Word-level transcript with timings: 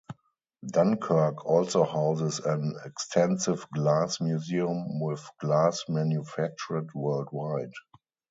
Dunkirk 0.65 1.45
also 1.45 1.83
houses 1.83 2.39
an 2.39 2.75
extensive 2.85 3.69
Glass 3.69 4.19
Museum 4.19 4.99
with 4.99 5.21
glass 5.39 5.83
manufactured 5.87 6.87
worldwide. 6.95 7.73